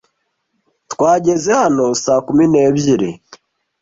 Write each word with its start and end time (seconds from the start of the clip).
Twageze 0.91 1.49
hano 1.61 1.85
saa 2.03 2.21
kumi 2.25 2.43
n'ebyiri 2.47 3.09